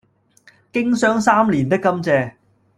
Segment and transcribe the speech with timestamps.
[0.73, 2.33] 經霜三年的甘蔗，